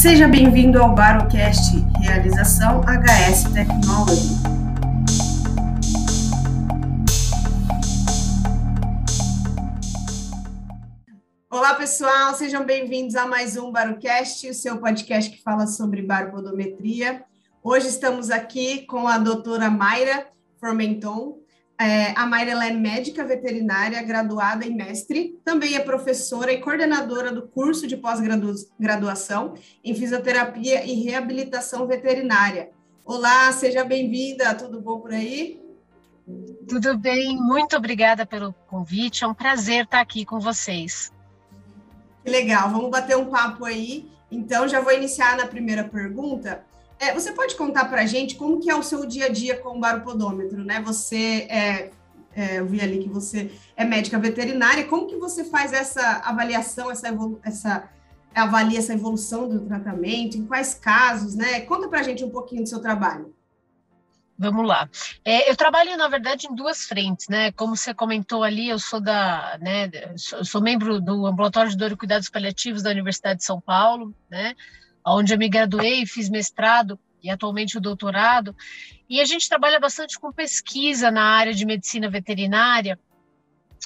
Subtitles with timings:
[0.00, 4.30] Seja bem-vindo ao Barocast, realização HS Technology.
[11.50, 17.22] Olá, pessoal, sejam bem-vindos a mais um Barocast, o seu podcast que fala sobre baropodometria.
[17.62, 21.40] Hoje estamos aqui com a doutora Mayra Formenton,
[21.80, 27.48] é, a Mayra é médica veterinária, graduada em mestre, também é professora e coordenadora do
[27.48, 32.68] curso de pós-graduação em fisioterapia e reabilitação veterinária.
[33.02, 35.58] Olá, seja bem-vinda, tudo bom por aí?
[36.68, 41.10] Tudo bem, muito obrigada pelo convite, é um prazer estar aqui com vocês.
[42.22, 44.06] Que legal, vamos bater um papo aí.
[44.30, 46.62] Então, já vou iniciar na primeira pergunta.
[47.00, 49.56] É, você pode contar para a gente como que é o seu dia a dia
[49.56, 50.82] com o baropodômetro, né?
[50.82, 51.90] Você é,
[52.36, 56.90] é, eu vi ali que você é médica veterinária, como que você faz essa avaliação,
[56.90, 57.08] essa,
[57.42, 57.90] essa
[58.34, 61.60] avalia essa evolução do tratamento, em quais casos, né?
[61.62, 63.34] Conta para a gente um pouquinho do seu trabalho.
[64.38, 64.88] Vamos lá.
[65.24, 67.50] É, eu trabalho, na verdade, em duas frentes, né?
[67.52, 71.92] Como você comentou ali, eu sou da, né, sou, sou membro do Ambulatório de Dor
[71.92, 74.54] e Cuidados Paliativos da Universidade de São Paulo, né?
[75.06, 78.54] Onde eu me graduei, fiz mestrado e atualmente o doutorado.
[79.08, 82.98] E a gente trabalha bastante com pesquisa na área de medicina veterinária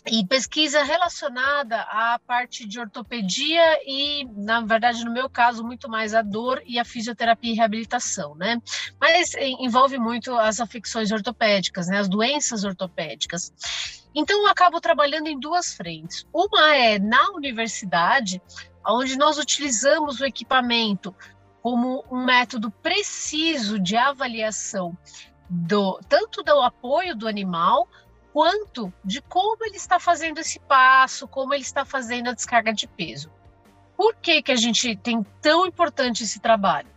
[0.06, 6.14] e pesquisa relacionada à parte de ortopedia e, na verdade, no meu caso, muito mais
[6.14, 8.60] a dor e a fisioterapia e reabilitação, né?
[9.00, 11.98] Mas envolve muito as afecções ortopédicas, né?
[11.98, 13.52] As doenças ortopédicas.
[14.14, 16.26] Então, eu acabo trabalhando em duas frentes.
[16.32, 18.42] Uma é na universidade,
[18.86, 21.14] onde nós utilizamos o equipamento
[21.62, 24.96] como um método preciso de avaliação
[25.48, 27.88] do tanto do apoio do animal
[28.34, 32.88] quanto de como ele está fazendo esse passo, como ele está fazendo a descarga de
[32.88, 33.30] peso.
[33.96, 36.88] Por que, que a gente tem tão importante esse trabalho?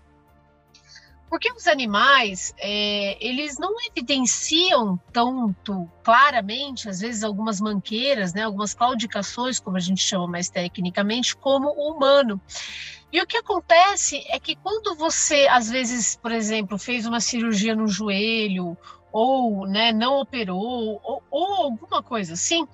[1.30, 8.74] Porque os animais, é, eles não evidenciam tanto claramente, às vezes algumas manqueiras, né, algumas
[8.74, 12.42] claudicações, como a gente chama mais tecnicamente, como o humano.
[13.14, 17.76] E o que acontece é que quando você, às vezes, por exemplo, fez uma cirurgia
[17.76, 18.76] no joelho,
[19.12, 22.68] ou né, não operou, ou, ou alguma coisa assim,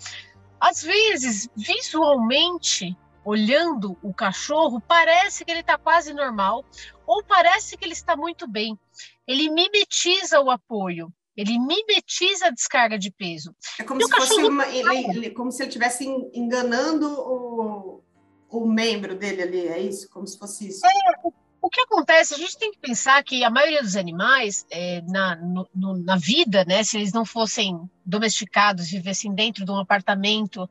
[0.60, 6.64] às vezes, visualmente, olhando o cachorro, parece que ele está quase normal,
[7.06, 8.80] ou parece que ele está muito bem.
[9.28, 13.56] Ele mimetiza o apoio, ele mimetiza a descarga de peso.
[13.80, 18.04] É como, se, fosse uma, ele, ele, como se ele estivesse enganando o,
[18.50, 20.10] o membro dele ali, é isso?
[20.10, 20.86] Como se fosse isso.
[20.86, 20.90] É,
[21.24, 21.33] o
[21.74, 25.98] que acontece, a gente tem que pensar que a maioria dos animais, é, na, no,
[26.04, 30.70] na vida, né, se eles não fossem domesticados, vivessem dentro de um apartamento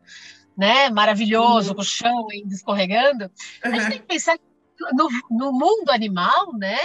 [0.57, 1.75] né, maravilhoso, uhum.
[1.75, 3.31] com o chão ainda escorregando,
[3.63, 4.45] a gente tem que pensar que
[4.93, 6.79] no, no mundo animal, né,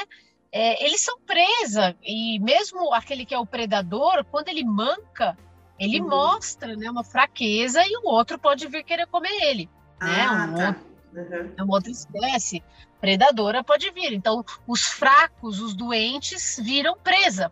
[0.51, 5.37] é, eles são presa, e mesmo aquele que é o predador, quando ele manca,
[5.77, 6.09] ele uhum.
[6.09, 9.69] mostra né, uma fraqueza e o outro pode vir querer comer ele.
[10.01, 10.25] Né?
[10.27, 10.67] Ah, um tá.
[10.67, 11.65] outro, uhum.
[11.65, 12.63] Uma outra espécie
[12.99, 14.13] predadora pode vir.
[14.13, 17.51] Então, os fracos, os doentes, viram presa.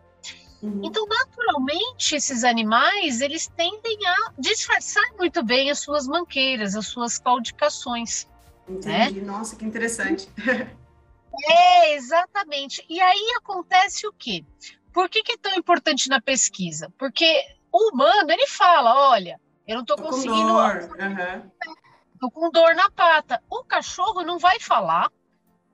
[0.62, 0.80] Uhum.
[0.82, 7.18] Então, naturalmente, esses animais, eles tendem a disfarçar muito bem as suas manqueiras, as suas
[7.18, 8.26] claudicações.
[8.68, 9.20] Entendi.
[9.20, 9.26] Né?
[9.26, 10.28] Nossa, que interessante.
[11.50, 12.82] É, exatamente.
[12.88, 14.42] E aí acontece o quê?
[14.92, 16.90] Por que, que é tão importante na pesquisa?
[16.96, 20.48] Porque o humano, ele fala, olha, eu não estou conseguindo...
[20.48, 20.88] Com dor.
[20.98, 22.30] Uhum.
[22.30, 23.42] com dor na pata.
[23.50, 25.10] O cachorro não vai falar.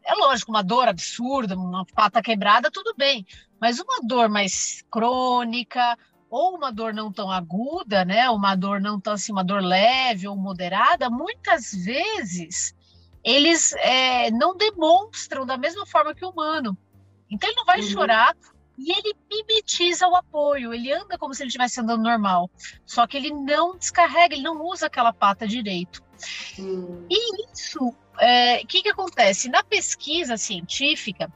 [0.05, 3.27] É lógico, uma dor absurda, uma pata quebrada, tudo bem.
[3.61, 5.97] Mas uma dor mais crônica,
[6.29, 8.29] ou uma dor não tão aguda, né?
[8.31, 12.75] Uma dor não tão assim, uma dor leve ou moderada, muitas vezes
[13.23, 16.77] eles é, não demonstram da mesma forma que o humano.
[17.31, 17.89] Então ele não vai uhum.
[17.89, 18.37] chorar
[18.79, 22.51] e ele mimetiza o apoio, ele anda como se ele estivesse andando normal.
[22.85, 26.03] Só que ele não descarrega, ele não usa aquela pata direito.
[26.59, 27.07] Uhum.
[27.11, 29.49] E isso, o é, que, que acontece?
[29.49, 31.29] Na pesquisa científica,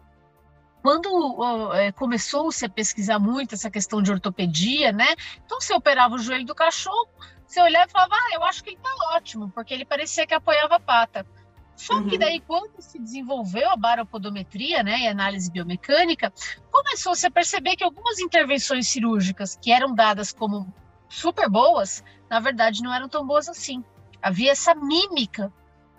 [0.81, 5.17] quando é, começou-se a pesquisar muito essa questão de ortopedia, né?
[5.45, 7.09] Então, você operava o joelho do cachorro,
[7.45, 10.35] você olhava e falava, ah, eu acho que ele tá ótimo, porque ele parecia que
[10.35, 11.27] apoiava a pata.
[11.75, 12.09] Só uhum.
[12.09, 16.33] que daí, quando se desenvolveu a baropodometria, né, e análise biomecânica,
[16.71, 20.73] começou-se a perceber que algumas intervenções cirúrgicas que eram dadas como
[21.09, 23.85] super boas, na verdade não eram tão boas assim.
[24.23, 25.53] Havia essa mímica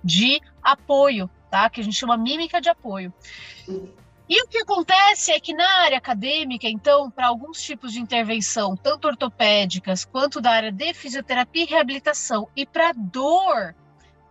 [0.08, 1.70] de apoio, tá?
[1.70, 3.14] Que a gente chama mímica de apoio.
[4.30, 8.76] E o que acontece é que na área acadêmica, então, para alguns tipos de intervenção,
[8.76, 13.76] tanto ortopédicas quanto da área de fisioterapia e reabilitação, e para dor,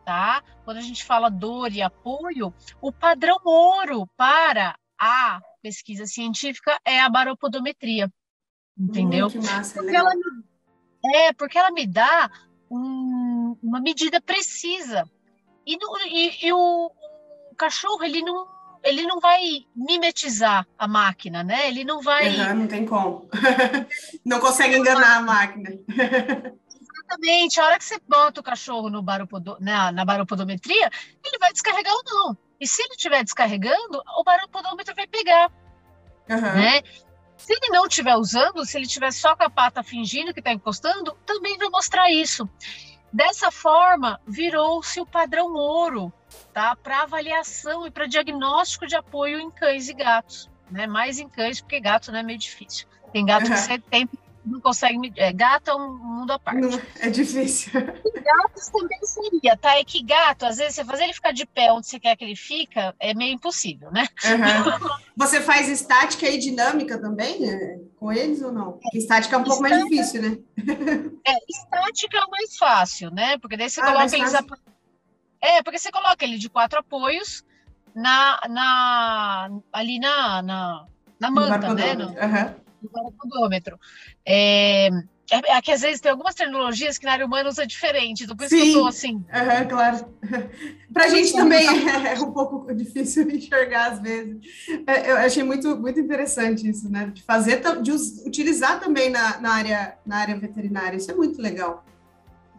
[0.05, 0.43] tá?
[0.65, 7.01] Quando a gente fala dor e apoio, o padrão ouro para a pesquisa científica é
[7.01, 8.11] a baropodometria,
[8.79, 9.29] entendeu?
[9.29, 10.13] Hum, massa, porque ela
[11.15, 12.31] é, porque ela me dá
[12.71, 15.05] um, uma medida precisa.
[15.67, 16.91] E, no, e, e o,
[17.51, 18.47] o, cachorro, ele não,
[18.85, 21.69] ele não vai mimetizar a máquina, né?
[21.69, 22.29] Ele não vai...
[22.29, 23.29] Uhum, não tem como.
[24.25, 25.71] não consegue enganar a máquina.
[27.07, 27.61] Exatamente.
[27.61, 30.91] A hora que você bota o cachorro no baropodo, na, na baropodometria,
[31.25, 32.39] ele vai descarregar ou não.
[32.61, 35.51] E se ele estiver descarregando, o baropodômetro vai pegar.
[36.29, 36.41] Uhum.
[36.41, 36.83] Né?
[37.37, 40.53] Se ele não estiver usando, se ele estiver só com a pata fingindo que está
[40.53, 42.49] encostando, também vai mostrar isso.
[43.17, 46.13] Dessa forma, virou-se o padrão ouro
[46.53, 46.77] tá?
[46.77, 50.51] para avaliação e para diagnóstico de apoio em cães e gatos.
[50.71, 50.87] Né?
[50.87, 52.87] Mais em cães, porque gato não é meio difícil.
[53.15, 53.55] Tem gato uhum.
[53.55, 54.07] que você tem
[54.47, 55.21] não consegue medir.
[55.21, 56.61] É, gato é um mundo à parte.
[56.61, 57.73] Não, é difícil.
[57.75, 59.77] E gatos também seria, tá?
[59.77, 62.25] É que gato, às vezes, você fazer ele ficar de pé onde você quer que
[62.25, 64.07] ele fica, é meio impossível, né?
[64.25, 64.97] Uhum.
[65.17, 67.81] Você faz estática e dinâmica também né?
[67.97, 68.73] com eles ou não?
[68.73, 70.39] Porque estática é um pouco estática, mais difícil, né?
[71.27, 73.39] É, estática é o mais fácil, né?
[73.39, 74.33] Porque daí você ah, coloca eles.
[75.41, 77.45] É, porque você coloca ele de quatro apoios
[77.95, 80.87] na, na, ali na, na,
[81.19, 81.95] na manta, né?
[81.95, 83.79] No, uhum do podômetro.
[84.25, 84.89] É,
[85.31, 88.37] é, é, que às vezes tem algumas tecnologias que na área humana usa diferente, então
[88.37, 88.63] por isso Sim.
[88.63, 89.15] que eu tô assim.
[89.15, 90.07] Uhum, claro.
[90.93, 91.67] Para a gente também
[92.07, 94.37] é um pouco difícil enxergar às vezes.
[94.87, 97.11] É, eu achei muito, muito interessante isso, né?
[97.13, 97.93] De fazer, de
[98.25, 100.97] utilizar também na, na, área, na área veterinária.
[100.97, 101.85] Isso é muito legal.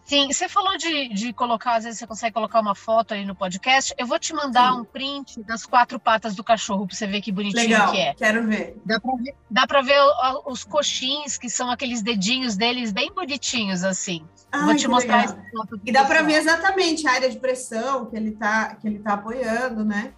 [0.07, 3.35] Sim, você falou de, de colocar, às vezes você consegue colocar uma foto aí no
[3.35, 3.93] podcast.
[3.97, 4.79] Eu vou te mandar Sim.
[4.79, 8.13] um print das quatro patas do cachorro para você ver que bonitinho Legal, que é.
[8.13, 8.77] Quero ver.
[8.85, 9.99] Dá para ver, dá pra ver
[10.45, 14.25] os coxins, que são aqueles dedinhos deles bem bonitinhos, assim.
[14.49, 15.81] Ai, vou te mostrar essa foto.
[15.85, 19.15] E dá para ver exatamente a área de pressão que ele tá, que ele tá
[19.15, 20.13] apoiando, né?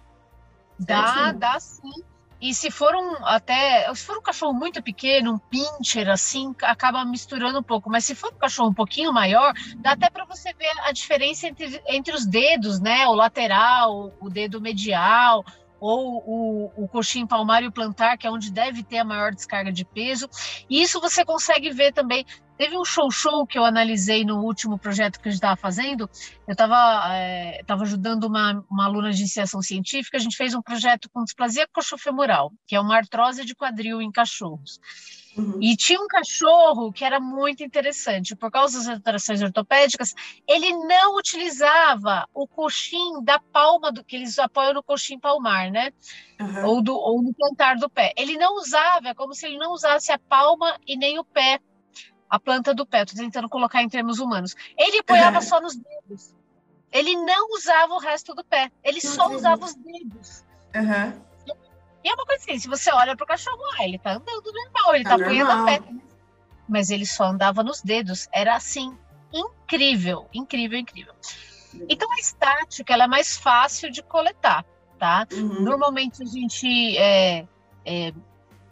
[0.78, 2.04] Dá, dá sim.
[2.40, 7.04] E se for um até, se for um cachorro muito pequeno, um pincher assim, acaba
[7.04, 7.90] misturando um pouco.
[7.90, 11.46] Mas se for um cachorro um pouquinho maior, dá até para você ver a diferença
[11.46, 13.06] entre, entre os dedos, né?
[13.06, 15.44] O lateral, o dedo medial,
[15.80, 19.34] ou o, o coxim palmar e o plantar, que é onde deve ter a maior
[19.34, 20.28] descarga de peso.
[20.68, 22.24] E isso você consegue ver também.
[22.60, 26.10] Teve um show-show que eu analisei no último projeto que a gente estava fazendo.
[26.46, 30.18] Eu estava é, tava ajudando uma, uma aluna de iniciação científica.
[30.18, 34.12] A gente fez um projeto com displasia coxofemoral, que é uma artrose de quadril em
[34.12, 34.78] cachorros.
[35.38, 35.58] Uhum.
[35.58, 40.14] E tinha um cachorro que era muito interessante, por causa das alterações ortopédicas,
[40.46, 45.94] ele não utilizava o coxim da palma, do, que eles apoiam no coxim palmar, né?
[46.38, 46.66] Uhum.
[46.66, 48.12] Ou, do, ou no plantar do pé.
[48.18, 51.58] Ele não usava, é como se ele não usasse a palma e nem o pé,
[52.30, 53.02] a planta do pé.
[53.02, 54.54] Estou tentando colocar em termos humanos.
[54.78, 55.42] Ele apoiava uhum.
[55.50, 56.34] só nos dedos.
[56.92, 60.44] Ele não usava o resto do pé, ele só usava os dedos.
[60.74, 61.30] Uhum.
[62.02, 64.52] E é uma coisa assim, se você olha para o cachorro, ah, ele tá andando
[64.52, 65.80] normal, ele tá, tá apoiando a pé.
[66.68, 68.28] Mas ele só andava nos dedos.
[68.32, 68.96] Era assim,
[69.32, 71.14] incrível, incrível, incrível.
[71.88, 74.64] Então a estática ela é mais fácil de coletar,
[74.98, 75.26] tá?
[75.32, 75.60] Uhum.
[75.60, 77.46] Normalmente a gente é,
[77.84, 78.12] é...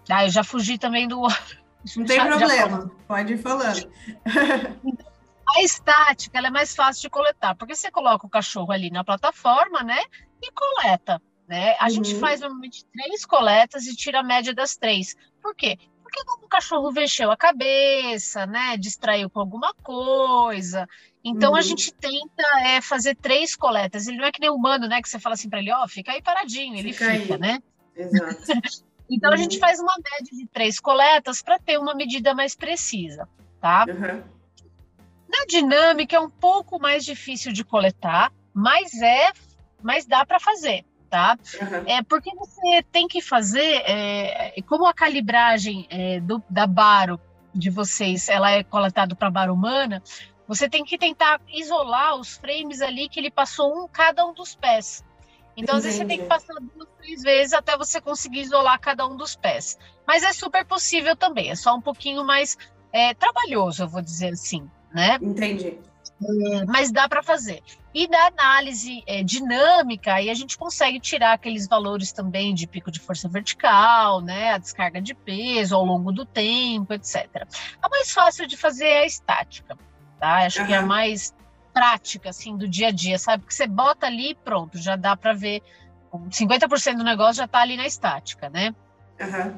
[0.09, 1.23] Ah, eu já fugi também do.
[1.97, 3.91] Não tem já, problema, já pode ir falando.
[5.57, 9.05] a estática ela é mais fácil de coletar, porque você coloca o cachorro ali na
[9.05, 10.03] plataforma, né?
[10.43, 11.21] E coleta.
[11.49, 11.75] Né?
[11.79, 11.91] A uhum.
[11.91, 15.17] gente faz normalmente três coletas e tira a média das três.
[15.41, 15.79] Por quê?
[16.03, 18.77] Porque o cachorro mexeu a cabeça, né?
[18.77, 20.87] Distraiu com alguma coisa.
[21.25, 21.57] Então uhum.
[21.57, 24.07] a gente tenta é, fazer três coletas.
[24.07, 25.01] Ele não é que nem humano, né?
[25.01, 27.63] Que você fala assim para ele, ó, oh, fica aí paradinho, ele fica, fica né?
[27.97, 28.37] Exato.
[29.11, 29.35] então uhum.
[29.35, 29.61] a gente uhum.
[29.61, 33.29] faz uma média de três coletas para ter uma medida mais precisa,
[33.61, 33.85] tá?
[33.89, 34.23] Uhum.
[35.29, 39.31] Na dinâmica é um pouco mais difícil de coletar, mas é,
[39.83, 41.39] mas dá para fazer tá?
[41.61, 41.85] Uhum.
[41.87, 47.21] É porque você tem que fazer, é, como a calibragem é, do, da baro
[47.55, 50.03] de vocês, ela é coletada para baro humana,
[50.47, 54.55] você tem que tentar isolar os frames ali que ele passou um cada um dos
[54.55, 55.05] pés.
[55.59, 59.07] Então, às vezes, você tem que passar duas, três vezes até você conseguir isolar cada
[59.07, 59.77] um dos pés.
[60.07, 62.57] Mas é super possível também, é só um pouquinho mais
[62.93, 65.19] é, trabalhoso, eu vou dizer assim, né?
[65.21, 65.77] Entendi.
[66.23, 67.61] É, mas dá para fazer.
[67.93, 72.91] E da análise é, dinâmica, aí a gente consegue tirar aqueles valores também de pico
[72.91, 77.47] de força vertical, né, a descarga de peso ao longo do tempo, etc.
[77.83, 79.77] A mais fácil de fazer é a estática,
[80.21, 80.45] tá?
[80.45, 80.67] Acho uhum.
[80.67, 81.35] que é a mais
[81.79, 83.43] prática, assim, do dia a dia, sabe?
[83.43, 85.63] Porque você bota ali e pronto, já dá para ver,
[86.13, 88.75] 50% do negócio já está ali na estática, né?
[89.21, 89.57] Uhum.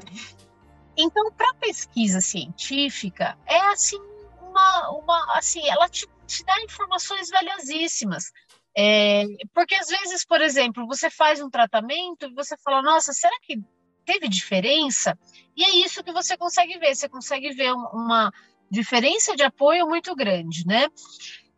[0.97, 3.99] Então, para pesquisa científica, é assim,
[4.43, 8.33] uma, uma, assim, ela te te dá informações valiosíssimas.
[8.77, 13.35] É, porque às vezes, por exemplo, você faz um tratamento e você fala, nossa, será
[13.43, 13.61] que
[14.05, 15.19] teve diferença?
[15.57, 18.33] E é isso que você consegue ver, você consegue ver uma
[18.71, 20.87] diferença de apoio muito grande, né?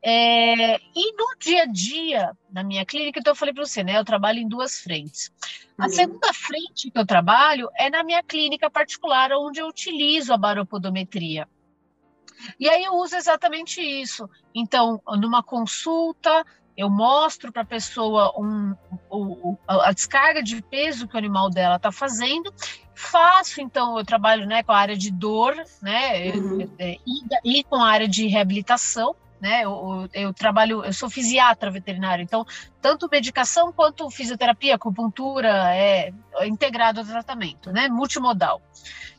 [0.04, 3.96] É, e no dia a dia, na minha clínica, então eu falei para você, né?
[3.96, 5.30] Eu trabalho em duas frentes.
[5.78, 5.88] A uhum.
[5.88, 11.48] segunda frente que eu trabalho é na minha clínica particular, onde eu utilizo a baropodometria.
[12.58, 14.28] E aí eu uso exatamente isso.
[14.52, 16.44] Então, numa consulta,
[16.76, 18.74] eu mostro para a pessoa um,
[19.10, 22.52] um, a descarga de peso que o animal dela está fazendo.
[22.94, 26.68] Faço, então, eu trabalho né, com a área de dor, né, uhum.
[26.80, 29.14] e, e, com a área de reabilitação.
[29.42, 32.46] Né, eu, eu, trabalho, eu sou fisiatra veterinário, então
[32.80, 38.62] tanto medicação quanto fisioterapia, acupuntura é, é integrado ao tratamento, né, multimodal,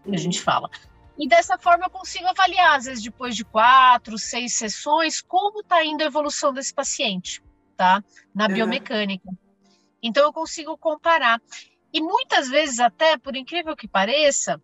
[0.01, 0.69] que a gente fala.
[1.19, 5.83] E dessa forma eu consigo avaliar, às vezes depois de quatro, seis sessões, como está
[5.83, 7.43] indo a evolução desse paciente,
[7.75, 8.01] tá?
[8.33, 8.53] Na uhum.
[8.53, 9.29] biomecânica.
[10.01, 11.41] Então eu consigo comparar.
[11.91, 14.59] E muitas vezes, até, por incrível que pareça,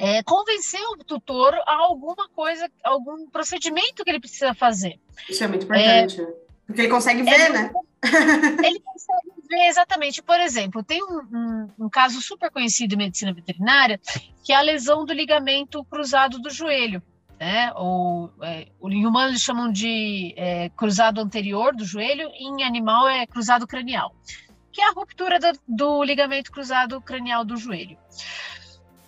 [0.00, 4.98] é, convencer o tutor a alguma coisa, algum procedimento que ele precisa fazer.
[5.28, 6.20] Isso é muito importante.
[6.20, 6.26] É,
[6.66, 7.72] porque ele consegue ver, é, né?
[8.62, 10.22] Ele consegue ver exatamente.
[10.22, 14.00] Por exemplo, tem um, um, um, caso super conhecido em medicina veterinária,
[14.44, 17.02] que é a lesão do ligamento cruzado do joelho.
[17.40, 17.72] Né?
[17.76, 23.26] Ou, é, em humano eles chamam de é, cruzado anterior do joelho, em animal é
[23.26, 24.14] cruzado cranial,
[24.72, 27.96] que é a ruptura do, do ligamento cruzado cranial do joelho.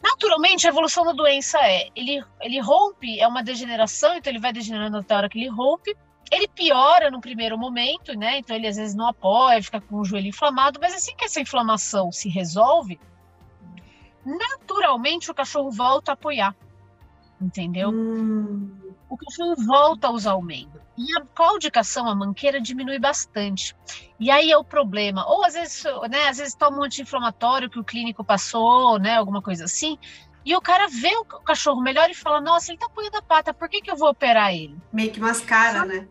[0.02, 4.52] Naturalmente, a evolução da doença é, ele, ele rompe, é uma degeneração, então ele vai
[4.52, 5.94] degenerando até a hora que ele rompe,
[6.30, 8.38] ele piora no primeiro momento, né?
[8.38, 11.40] Então ele às vezes não apoia, fica com o joelho inflamado, mas assim que essa
[11.40, 12.98] inflamação se resolve,
[14.24, 16.54] naturalmente o cachorro volta a apoiar,
[17.40, 17.90] entendeu?
[17.90, 18.94] Hum.
[19.08, 20.79] O cachorro volta a usar o membro.
[21.00, 23.74] E a claudicação, a manqueira, diminui bastante.
[24.18, 25.26] E aí é o problema.
[25.26, 29.40] Ou às vezes, né, às vezes toma um anti-inflamatório que o clínico passou, né, alguma
[29.40, 29.98] coisa assim,
[30.44, 33.54] e o cara vê o cachorro melhor e fala: Nossa, ele tá apoiando a pata,
[33.54, 34.76] por que, que eu vou operar ele?
[34.92, 36.06] Meio que mascara, né?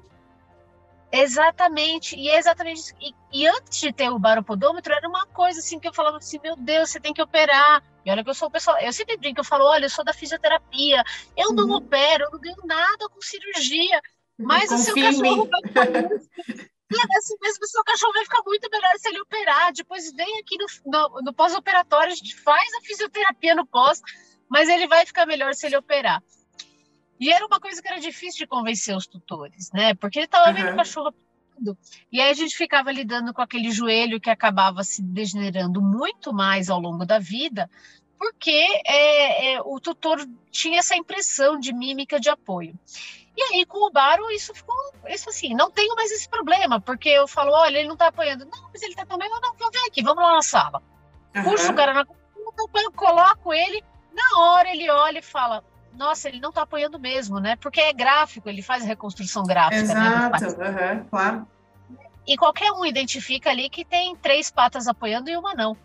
[1.12, 2.94] Exatamente, e é exatamente isso.
[3.02, 6.40] E, e, antes de ter o baropodômetro, era uma coisa assim que eu falava assim:
[6.44, 7.84] meu Deus, você tem que operar.
[8.06, 10.06] E olha que eu sou o pessoal, eu sempre brinco, eu falo: olha, eu sou
[10.06, 11.04] da fisioterapia,
[11.36, 11.76] eu não uhum.
[11.76, 14.00] opero, eu não ganho nada com cirurgia,
[14.40, 16.30] mas o seu cachorro vai ficar muito.
[16.92, 19.72] E assim mesmo, o seu cachorro vai ficar muito melhor se ele operar.
[19.74, 24.02] Depois vem aqui no, no, no pós-operatório, a gente faz a fisioterapia no pós,
[24.50, 26.24] mas ele vai ficar melhor se ele operar.
[27.20, 29.94] E era uma coisa que era difícil de convencer os tutores, né?
[29.94, 30.56] Porque ele estava uhum.
[30.56, 31.14] vendo o cachorro
[32.12, 36.70] e aí a gente ficava lidando com aquele joelho que acabava se degenerando muito mais
[36.70, 37.70] ao longo da vida,
[38.18, 42.78] porque é, é, o tutor tinha essa impressão de mímica de apoio.
[43.40, 44.76] E aí, com o Baro, isso ficou,
[45.08, 48.44] isso assim, não tenho mais esse problema, porque eu falo, olha, ele não está apoiando.
[48.44, 50.84] Não, mas ele está também, não, vamos ver aqui, vamos lá na sala.
[51.34, 51.44] Uhum.
[51.44, 52.06] Puxo o cara na
[52.76, 53.82] eu coloco ele,
[54.14, 57.56] na hora ele olha e fala, nossa, ele não está apoiando mesmo, né?
[57.56, 59.84] Porque é gráfico, ele faz reconstrução gráfica.
[59.84, 60.92] Né, Exato, né?
[60.92, 61.48] uhum, claro.
[62.28, 65.78] E qualquer um identifica ali que tem três patas apoiando e uma não.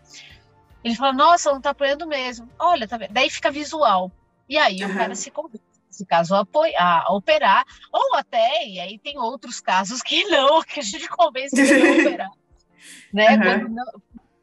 [0.83, 2.49] Ele fala, nossa, não está apoiando mesmo.
[2.59, 3.13] Olha, tá vendo?
[3.13, 4.11] Daí fica visual.
[4.49, 4.91] E aí uhum.
[4.91, 5.63] o cara se convence,
[5.95, 10.79] se caso apoiar, a operar, ou até, e aí tem outros casos que não, que
[10.79, 11.65] a gente convence a
[12.01, 12.31] operar.
[13.13, 13.29] Né?
[13.35, 13.69] Uhum.
[13.69, 13.85] Não,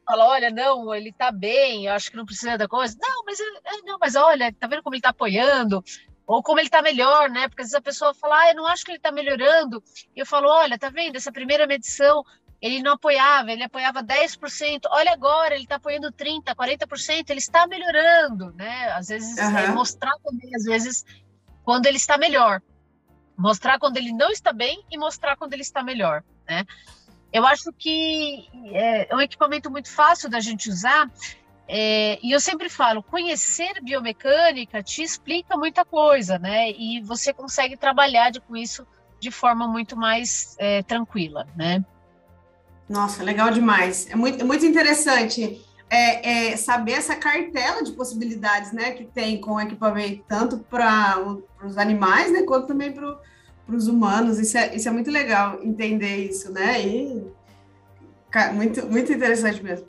[0.05, 2.95] fala, olha, não, ele tá bem, eu acho que não precisa da coisa.
[3.01, 5.83] Não, mas, é, não, mas olha, tá vendo como ele tá apoiando?
[6.25, 7.47] Ou como ele tá melhor, né?
[7.47, 9.83] Porque às vezes a pessoa fala, ah, eu não acho que ele tá melhorando.
[10.15, 12.23] E eu falo, olha, tá vendo, essa primeira medição,
[12.61, 17.67] ele não apoiava, ele apoiava 10%, olha agora, ele está apoiando 30%, 40%, ele está
[17.67, 18.89] melhorando, né?
[18.93, 19.57] Às vezes, uhum.
[19.57, 21.03] é mostrar também, às vezes,
[21.63, 22.61] quando ele está melhor.
[23.37, 26.65] Mostrar quando ele não está bem e mostrar quando ele está melhor, né?
[27.31, 31.09] Eu acho que é, é um equipamento muito fácil da gente usar.
[31.67, 36.71] É, e eu sempre falo, conhecer biomecânica te explica muita coisa, né?
[36.71, 38.85] E você consegue trabalhar de, com isso
[39.19, 41.83] de forma muito mais é, tranquila, né?
[42.87, 44.07] Nossa, legal demais.
[44.11, 45.59] É muito, muito interessante
[45.93, 51.23] é, é saber essa cartela de possibilidades, né, que tem com o equipamento, tanto para
[51.63, 53.19] os animais, né, quanto também para
[53.67, 54.39] os humanos.
[54.39, 56.81] Isso é, isso é muito legal entender isso, né?
[56.81, 57.23] E
[58.53, 59.85] muito, muito interessante mesmo.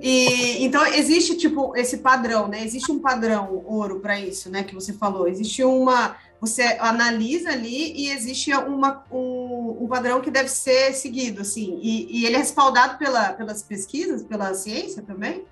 [0.00, 2.64] E então existe tipo esse padrão, né?
[2.64, 4.62] Existe um padrão ouro para isso, né?
[4.62, 5.26] Que você falou.
[5.26, 11.42] Existe uma, você analisa ali e existe uma, um, um padrão que deve ser seguido,
[11.42, 11.78] assim.
[11.82, 15.44] E, e ele é respaldado pela, pelas pesquisas, pela ciência também.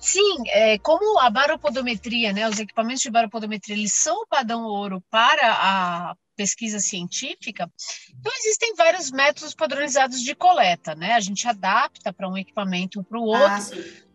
[0.00, 5.02] Sim, é, como a baropodometria, né, os equipamentos de baropodometria, eles são o padrão ouro
[5.10, 7.70] para a pesquisa científica.
[8.18, 11.12] Então, existem vários métodos padronizados de coleta, né?
[11.12, 13.46] A gente adapta para um equipamento ou para o outro.
[13.46, 14.09] Ah,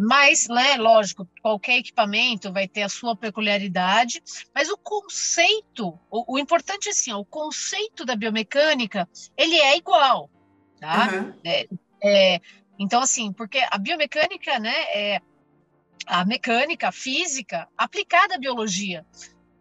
[0.00, 4.22] mas, né, lógico, qualquer equipamento vai ter a sua peculiaridade,
[4.54, 9.76] mas o conceito, o, o importante é assim, ó, o conceito da biomecânica, ele é
[9.76, 10.30] igual,
[10.80, 11.08] tá?
[11.12, 11.34] Uhum.
[11.44, 11.68] É,
[12.02, 12.40] é,
[12.78, 15.20] então, assim, porque a biomecânica, né, é
[16.06, 19.06] a mecânica, a física aplicada à biologia.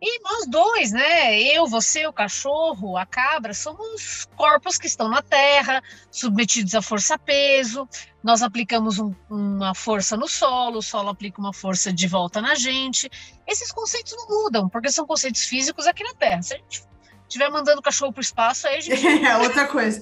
[0.06, 1.34] E nós dois, né?
[1.40, 5.82] Eu, você, o cachorro, a cabra, somos corpos que estão na Terra,
[6.12, 7.88] submetidos à força-peso.
[8.22, 12.54] Nós aplicamos um, uma força no solo, o solo aplica uma força de volta na
[12.54, 13.10] gente.
[13.48, 16.42] Esses conceitos não mudam, porque são conceitos físicos aqui na Terra.
[16.42, 16.84] Se a gente
[17.26, 19.08] estiver mandando o cachorro para o espaço, aí a gente.
[19.26, 20.02] É outra coisa.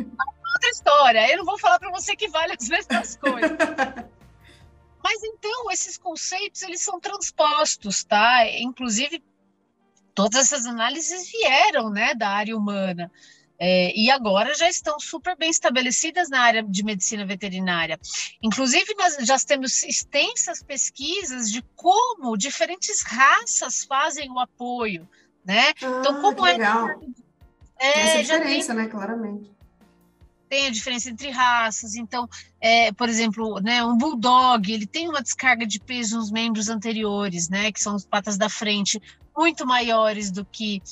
[0.00, 1.30] outra história.
[1.30, 3.58] Eu não vou falar para você que vale as mesmas coisas.
[5.02, 8.46] Mas então esses conceitos eles são transpostos, tá?
[8.58, 9.22] Inclusive
[10.14, 13.10] todas essas análises vieram, né, da área humana.
[13.58, 17.98] É, e agora já estão super bem estabelecidas na área de medicina veterinária.
[18.42, 25.08] Inclusive, nós já temos extensas pesquisas de como diferentes raças fazem o apoio,
[25.44, 25.68] né?
[25.80, 26.52] Ah, então, como é.
[26.54, 26.88] Legal.
[27.78, 28.82] É, Essa diferença, tem...
[28.82, 28.90] né?
[28.90, 29.48] Claramente
[30.52, 31.94] tem a diferença entre raças.
[31.94, 32.28] Então,
[32.60, 37.48] é, por exemplo, né, um bulldog, ele tem uma descarga de peso nos membros anteriores,
[37.48, 39.00] né, que são as patas da frente,
[39.34, 40.82] muito maiores do que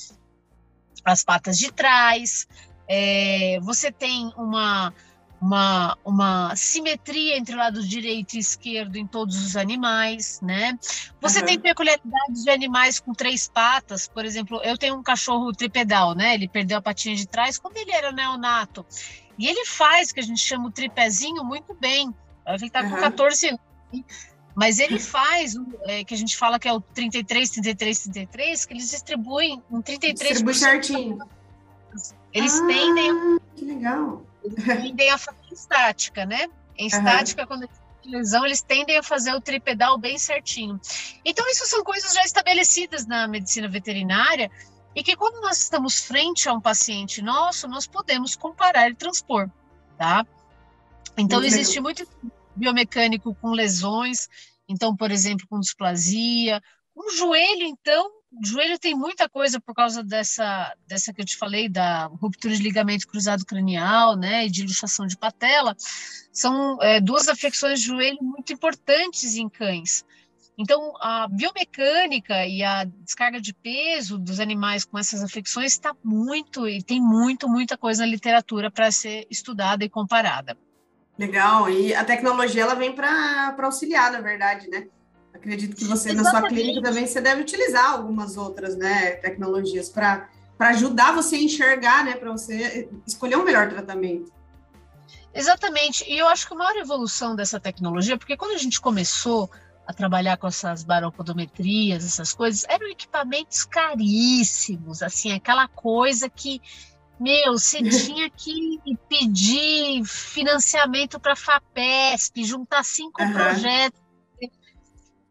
[1.05, 2.47] as patas de trás.
[2.89, 4.91] É, você tem uma,
[5.39, 10.75] uma, uma simetria entre o lado direito e esquerdo em todos os animais, né?
[11.21, 11.45] Você uhum.
[11.45, 16.33] tem peculiaridades de animais com três patas, por exemplo, eu tenho um cachorro tripedal, né?
[16.33, 18.83] Ele perdeu a patinha de trás quando ele era neonato.
[19.37, 22.13] E ele faz, que a gente chama o tripézinho, muito bem.
[22.45, 23.01] Ele está com uhum.
[23.01, 23.61] 14 anos.
[24.53, 28.73] Mas ele faz, é, que a gente fala que é o 33, 33, 33, que
[28.73, 30.13] eles distribuem um 33%.
[30.13, 31.19] Distribui certinho.
[32.33, 33.39] Eles ah, tendem.
[33.55, 34.25] Que legal.
[34.43, 36.47] Eles tendem a fazer estática, né?
[36.77, 37.47] Em estática, uhum.
[37.47, 40.79] quando eles lesão, eles tendem a fazer o tripedal bem certinho.
[41.23, 44.49] Então, isso são coisas já estabelecidas na medicina veterinária
[44.95, 49.49] e que quando nós estamos frente a um paciente nosso, nós podemos comparar e transpor,
[49.97, 50.25] tá?
[51.17, 52.07] Então, existe muito
[52.55, 54.27] biomecânico com lesões,
[54.67, 56.61] então, por exemplo, com displasia,
[56.95, 58.11] um joelho, então,
[58.43, 62.63] joelho tem muita coisa por causa dessa, dessa que eu te falei, da ruptura de
[62.63, 65.75] ligamento cruzado cranial, né, e de luxação de patela,
[66.31, 70.05] são é, duas afecções de joelho muito importantes em cães.
[70.57, 76.67] Então, a biomecânica e a descarga de peso dos animais com essas afecções está muito,
[76.67, 80.57] e tem muito, muita coisa na literatura para ser estudada e comparada.
[81.17, 84.87] Legal, e a tecnologia ela vem para auxiliar, na verdade, né?
[85.33, 86.23] Acredito que você, Exatamente.
[86.23, 91.41] na sua clínica, também você deve utilizar algumas outras né, tecnologias para ajudar você a
[91.41, 92.15] enxergar, né?
[92.15, 94.31] Para você escolher um melhor tratamento.
[95.33, 99.49] Exatamente, e eu acho que a maior evolução dessa tecnologia, porque quando a gente começou
[99.91, 106.61] a trabalhar com essas baropodometrias, essas coisas, eram equipamentos caríssimos, assim, aquela coisa que,
[107.19, 113.31] meu, você tinha que pedir financiamento para a FAPESP, juntar cinco uhum.
[113.31, 114.01] projetos.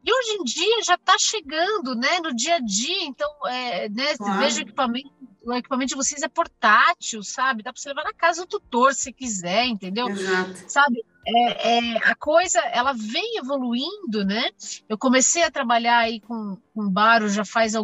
[0.02, 4.16] E hoje em dia já está chegando, né, no dia a dia, então, é, né,
[4.16, 4.38] claro.
[4.40, 7.62] vejo equipamento o equipamento de vocês é portátil, sabe?
[7.62, 10.08] Dá para você levar na casa do tutor se quiser, entendeu?
[10.08, 10.64] Exato.
[10.68, 11.04] Sabe?
[11.26, 14.50] É, é, a coisa, ela vem evoluindo, né?
[14.88, 17.74] Eu comecei a trabalhar aí com, com baro já faz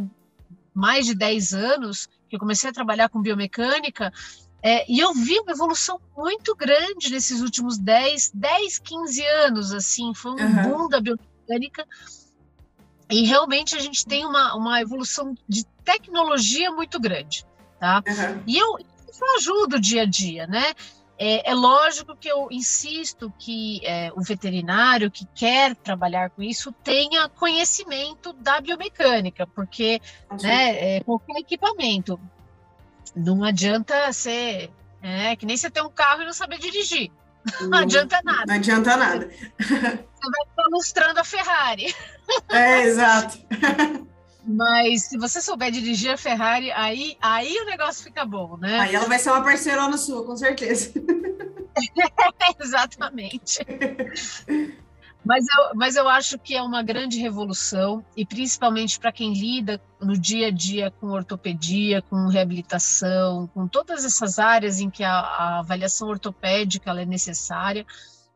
[0.75, 4.13] mais de 10 anos, que eu comecei a trabalhar com biomecânica,
[4.63, 10.13] é, e eu vi uma evolução muito grande nesses últimos 10, 10, 15 anos, assim,
[10.15, 10.63] foi um uhum.
[10.63, 11.87] boom da biomecânica,
[13.11, 17.45] e realmente a gente tem uma, uma evolução de tecnologia muito grande,
[17.79, 18.03] tá?
[18.07, 18.43] Uhum.
[18.47, 20.75] E eu, isso ajuda o dia a dia, né?
[21.19, 26.73] É, é lógico que eu insisto que é, o veterinário que quer trabalhar com isso
[26.85, 30.01] tenha conhecimento da biomecânica, porque
[30.43, 32.21] né, é, qualquer equipamento
[33.15, 37.11] não adianta ser é, que nem você ter um carro e não saber dirigir.
[37.63, 38.45] Não, adianta nada.
[38.47, 39.31] Não adianta nada.
[39.59, 41.95] Você vai estar mostrando a Ferrari.
[42.49, 43.39] É, exato.
[44.47, 48.79] Mas se você souber dirigir a Ferrari, aí, aí o negócio fica bom, né?
[48.79, 50.93] Aí ela vai ser uma parceirona sua, com certeza.
[52.61, 53.59] Exatamente.
[55.27, 59.81] Mas eu, mas eu acho que é uma grande revolução, e principalmente para quem lida
[60.01, 65.11] no dia a dia com ortopedia, com reabilitação, com todas essas áreas em que a,
[65.11, 67.85] a avaliação ortopédica é necessária,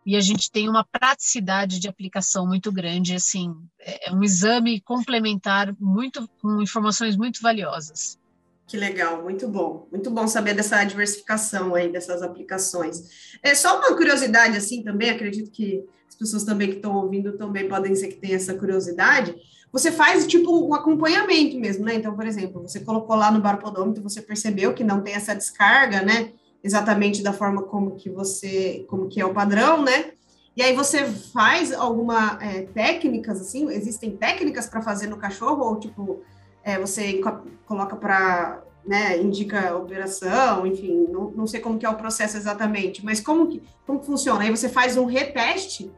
[0.04, 4.80] e a gente tem uma praticidade de aplicação muito grande, assim, é, é um exame
[4.80, 8.18] complementar muito com informações muito valiosas.
[8.66, 13.36] Que legal, muito bom, muito bom saber dessa diversificação aí dessas aplicações.
[13.42, 15.84] É só uma curiosidade assim também, acredito que
[16.20, 19.34] pessoas também que estão ouvindo também podem ser que tenham essa curiosidade.
[19.72, 21.94] Você faz tipo um acompanhamento mesmo, né?
[21.94, 26.02] Então, por exemplo, você colocou lá no baropodômetro, você percebeu que não tem essa descarga,
[26.02, 26.32] né?
[26.62, 30.12] Exatamente da forma como que você, como que é o padrão, né?
[30.54, 33.70] E aí você faz alguma é, técnicas assim?
[33.70, 36.20] Existem técnicas para fazer no cachorro ou tipo
[36.62, 37.20] é, você
[37.64, 43.04] coloca para, né, indica operação, enfim, não, não sei como que é o processo exatamente,
[43.04, 44.42] mas como que, como funciona?
[44.42, 45.90] Aí você faz um reteste,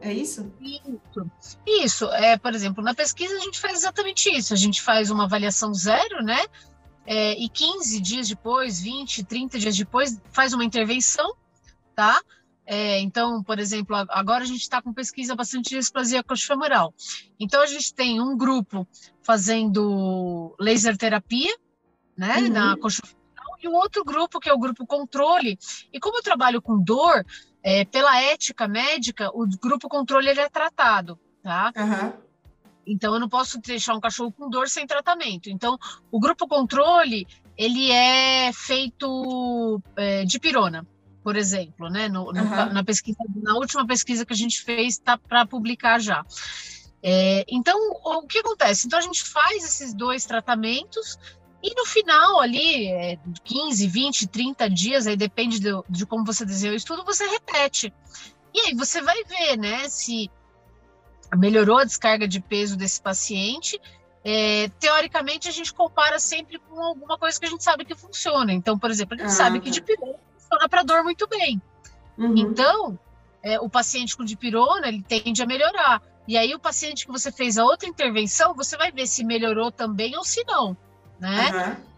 [0.00, 0.52] é isso?
[0.60, 1.30] Isso.
[1.66, 2.04] Isso.
[2.06, 4.52] É, por exemplo, na pesquisa a gente faz exatamente isso.
[4.52, 6.44] A gente faz uma avaliação zero, né?
[7.06, 11.34] É, e 15 dias depois, 20, 30 dias depois, faz uma intervenção,
[11.94, 12.20] tá?
[12.66, 16.92] É, então, por exemplo, agora a gente está com pesquisa bastante de displasia coxofemoral.
[17.40, 18.86] Então, a gente tem um grupo
[19.22, 21.56] fazendo laser terapia,
[22.14, 22.48] né, uhum.
[22.50, 23.18] na coxofemoral,
[23.62, 25.58] e o outro grupo, que é o grupo controle.
[25.90, 27.24] E como eu trabalho com dor,
[27.62, 31.72] é, pela ética médica, o grupo controle ele é tratado, tá?
[31.76, 32.12] Uhum.
[32.86, 35.50] Então, eu não posso deixar um cachorro com dor sem tratamento.
[35.50, 35.78] Então,
[36.10, 40.86] o grupo controle, ele é feito é, de pirona
[41.28, 42.08] por exemplo, né?
[42.08, 42.72] No, no, uhum.
[42.72, 46.24] na pesquisa, na última pesquisa que a gente fez, está para publicar já.
[47.02, 48.86] É, então, o que acontece?
[48.86, 51.18] Então, a gente faz esses dois tratamentos
[51.62, 56.44] e no final ali, é, 15, 20, 30 dias, aí depende de, de como você
[56.44, 57.92] desenhou o estudo, você repete.
[58.54, 60.30] E aí você vai ver, né, se
[61.36, 63.80] melhorou a descarga de peso desse paciente.
[64.24, 68.52] É, teoricamente, a gente compara sempre com alguma coisa que a gente sabe que funciona.
[68.52, 71.60] Então, por exemplo, a gente ah, sabe que de pirona funciona para dor muito bem.
[72.16, 72.36] Uhum.
[72.36, 72.98] Então,
[73.42, 76.02] é, o paciente com dipirona, ele tende a melhorar.
[76.26, 79.72] E aí, o paciente que você fez a outra intervenção, você vai ver se melhorou
[79.72, 80.76] também ou se não,
[81.18, 81.50] né?
[81.50, 81.88] Uhum.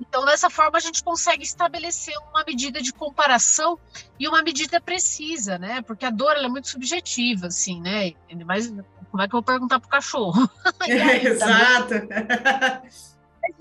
[0.00, 3.78] Então, dessa forma, a gente consegue estabelecer uma medida de comparação
[4.18, 5.82] e uma medida precisa, né?
[5.82, 8.12] Porque a dor, é muito subjetiva, assim, né?
[8.46, 8.72] Mas
[9.10, 10.48] como é que eu vou perguntar para o cachorro?
[10.80, 12.08] aí, tá Exato.
[12.08, 12.82] Tá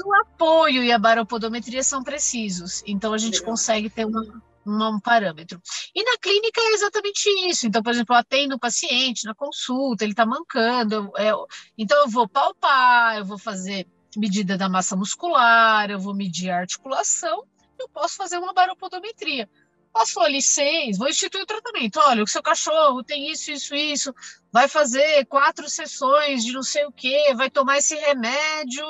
[0.05, 3.51] o apoio e a baropodometria são precisos, então a gente Legal.
[3.51, 4.21] consegue ter uma,
[4.65, 5.61] um parâmetro.
[5.95, 7.65] E na clínica é exatamente isso.
[7.65, 11.97] Então, por exemplo, eu atendo o paciente na consulta, ele está mancando, eu, eu, então
[11.99, 13.87] eu vou palpar, eu vou fazer
[14.17, 17.43] medida da massa muscular, eu vou medir a articulação,
[17.79, 19.49] eu posso fazer uma baropodometria.
[19.93, 21.99] Passou ali seis, vou instituir o tratamento.
[21.99, 24.13] Olha, o seu cachorro tem isso, isso, isso,
[24.51, 28.85] vai fazer quatro sessões de não sei o que, vai tomar esse remédio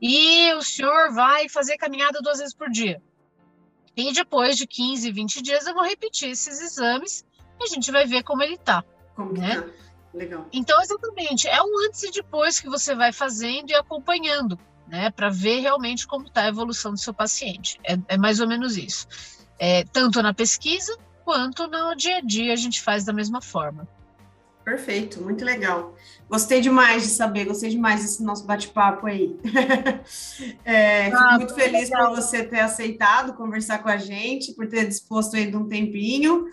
[0.00, 3.02] e o senhor vai fazer caminhada duas vezes por dia.
[3.96, 7.24] E depois de 15, 20 dias eu vou repetir esses exames
[7.60, 8.84] e a gente vai ver como ele está.
[9.14, 9.60] Como né?
[9.60, 9.68] tá?
[10.12, 10.46] Legal.
[10.52, 15.10] Então, exatamente, é um antes e depois que você vai fazendo e acompanhando, né?
[15.10, 17.78] Para ver realmente como está a evolução do seu paciente.
[17.84, 19.06] É, é mais ou menos isso.
[19.58, 23.86] É, tanto na pesquisa quanto no dia a dia a gente faz da mesma forma.
[24.64, 25.94] Perfeito, muito legal.
[26.28, 29.34] Gostei demais de saber, gostei demais desse nosso bate-papo aí.
[30.62, 32.08] é, ah, fico muito feliz legal.
[32.08, 36.46] por você ter aceitado conversar com a gente, por ter disposto aí de um tempinho.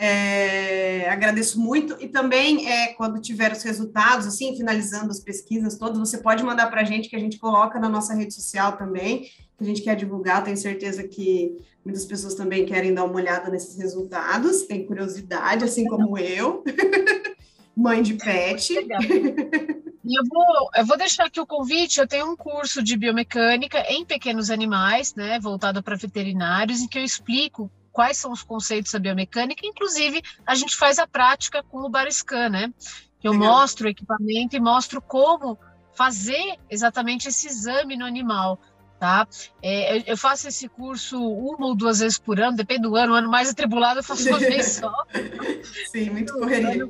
[0.00, 5.98] É, agradeço muito e também é, quando tiver os resultados, assim, finalizando as pesquisas todas,
[5.98, 9.22] você pode mandar para a gente que a gente coloca na nossa rede social também,
[9.22, 10.44] que a gente quer divulgar.
[10.44, 15.84] Tenho certeza que muitas pessoas também querem dar uma olhada nesses resultados, tem curiosidade, assim
[15.86, 16.62] como eu.
[17.76, 18.74] mãe de pet.
[18.74, 22.00] Eu vou, eu vou deixar aqui o convite.
[22.00, 26.98] Eu tenho um curso de biomecânica em pequenos animais, né, voltado para veterinários, em que
[26.98, 29.66] eu explico quais são os conceitos da biomecânica.
[29.66, 32.72] Inclusive, a gente faz a prática com o Bariscan, né?
[33.20, 33.48] Eu Legal.
[33.48, 35.58] mostro o equipamento e mostro como
[35.96, 38.56] fazer exatamente esse exame no animal.
[39.00, 39.26] Tá?
[39.60, 43.14] É, eu faço esse curso uma ou duas vezes por ano, depende do ano.
[43.14, 44.92] O ano mais atribulado eu faço uma vez só.
[45.90, 46.88] Sim, muito correria.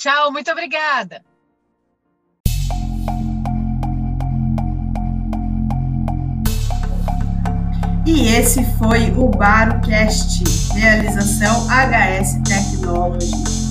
[0.00, 1.22] Tchau, muito obrigada.
[8.06, 13.69] E esse foi o BaroCast, realização HS Technology.